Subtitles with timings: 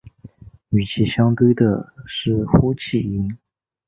[0.69, 3.37] 与其相对的是呼气音。